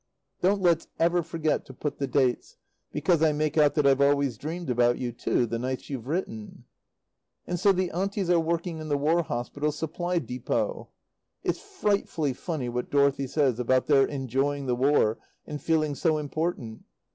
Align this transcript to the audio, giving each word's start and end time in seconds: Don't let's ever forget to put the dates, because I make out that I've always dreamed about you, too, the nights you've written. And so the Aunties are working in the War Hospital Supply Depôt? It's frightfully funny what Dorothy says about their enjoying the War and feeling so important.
Don't 0.41 0.63
let's 0.63 0.87
ever 0.97 1.21
forget 1.21 1.63
to 1.67 1.75
put 1.75 1.99
the 1.99 2.07
dates, 2.07 2.57
because 2.91 3.21
I 3.21 3.33
make 3.33 3.55
out 3.55 3.75
that 3.75 3.85
I've 3.85 4.01
always 4.01 4.35
dreamed 4.35 4.71
about 4.71 4.97
you, 4.97 5.11
too, 5.11 5.45
the 5.45 5.59
nights 5.59 5.91
you've 5.91 6.07
written. 6.07 6.63
And 7.45 7.59
so 7.59 7.71
the 7.71 7.91
Aunties 7.91 8.27
are 8.31 8.39
working 8.39 8.79
in 8.79 8.87
the 8.89 8.97
War 8.97 9.21
Hospital 9.21 9.71
Supply 9.71 10.17
Depôt? 10.19 10.87
It's 11.43 11.61
frightfully 11.61 12.33
funny 12.33 12.67
what 12.67 12.89
Dorothy 12.89 13.27
says 13.27 13.59
about 13.59 13.85
their 13.85 14.07
enjoying 14.07 14.65
the 14.65 14.73
War 14.75 15.19
and 15.45 15.61
feeling 15.61 15.93
so 15.93 16.17
important. 16.17 16.83